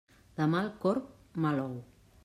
[0.39, 1.13] De mal corb,
[1.47, 1.77] mal ou.